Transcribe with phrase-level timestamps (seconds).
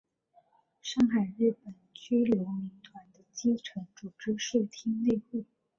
[0.81, 5.45] 上海日本居留民团的基层组织是町内会。